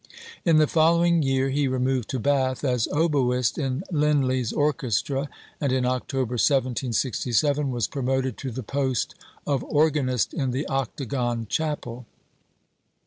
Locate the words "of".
9.45-9.63